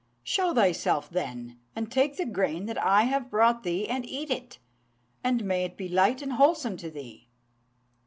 [0.23, 4.57] Show thyself, then, and take the grain that I have brought thee and eat it,
[5.23, 7.29] and may it be light and wholesome to thee.'